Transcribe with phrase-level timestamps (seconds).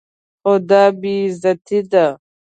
[0.41, 2.05] خو دا بې غيرتي ده.